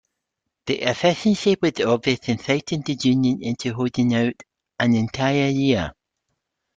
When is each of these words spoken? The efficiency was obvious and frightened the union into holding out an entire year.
The 0.65 0.81
efficiency 0.81 1.57
was 1.61 1.73
obvious 1.85 2.21
and 2.27 2.43
frightened 2.43 2.85
the 2.85 2.93
union 2.93 3.43
into 3.43 3.71
holding 3.71 4.15
out 4.15 4.41
an 4.79 4.95
entire 4.95 5.49
year. 5.49 5.93